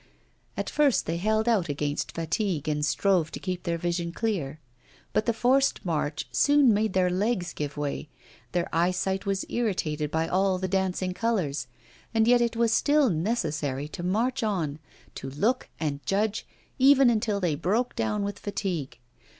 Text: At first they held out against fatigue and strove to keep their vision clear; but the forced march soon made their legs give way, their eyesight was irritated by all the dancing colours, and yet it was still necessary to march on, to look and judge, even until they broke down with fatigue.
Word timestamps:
At 0.57 0.67
first 0.67 1.05
they 1.05 1.17
held 1.17 1.47
out 1.47 1.69
against 1.69 2.13
fatigue 2.15 2.67
and 2.67 2.83
strove 2.83 3.29
to 3.33 3.39
keep 3.39 3.61
their 3.61 3.77
vision 3.77 4.11
clear; 4.11 4.59
but 5.13 5.27
the 5.27 5.31
forced 5.31 5.85
march 5.85 6.27
soon 6.31 6.73
made 6.73 6.93
their 6.93 7.11
legs 7.11 7.53
give 7.53 7.77
way, 7.77 8.09
their 8.51 8.67
eyesight 8.73 9.27
was 9.27 9.45
irritated 9.47 10.09
by 10.09 10.27
all 10.27 10.57
the 10.57 10.67
dancing 10.67 11.13
colours, 11.13 11.67
and 12.15 12.27
yet 12.27 12.41
it 12.41 12.55
was 12.55 12.73
still 12.73 13.11
necessary 13.11 13.87
to 13.89 14.01
march 14.01 14.41
on, 14.41 14.79
to 15.13 15.29
look 15.29 15.69
and 15.79 16.03
judge, 16.07 16.47
even 16.79 17.11
until 17.11 17.39
they 17.39 17.53
broke 17.53 17.95
down 17.95 18.23
with 18.23 18.39
fatigue. 18.39 18.97